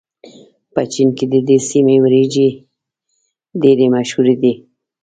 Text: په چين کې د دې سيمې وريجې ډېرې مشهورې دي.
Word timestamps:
په 0.73 0.81
چين 0.93 1.09
کې 1.17 1.25
د 1.33 1.35
دې 1.47 1.57
سيمې 1.69 1.95
وريجې 2.03 2.49
ډېرې 3.61 3.87
مشهورې 3.95 4.35
دي. 4.43 4.53